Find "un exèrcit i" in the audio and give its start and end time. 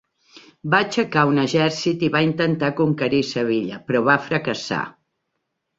1.33-2.11